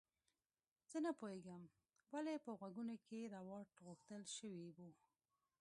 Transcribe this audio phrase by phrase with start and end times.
[0.91, 1.61] زه نه پوهیږم
[2.11, 4.89] ولې په غوږونو کې روات غوښتل شوي وو